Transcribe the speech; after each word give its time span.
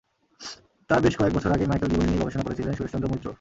তার 0.89 0.99
বেশ 1.01 1.13
কয়েক 1.17 1.33
বছর 1.33 1.49
আগেই 1.51 1.69
মাইকেল-জীবনী 1.69 2.07
নিয়ে 2.07 2.21
গবেষণা 2.21 2.43
করেছিলেন 2.43 2.73
সুরেশচন্দ্র 2.73 3.11
মৈত্র। 3.11 3.27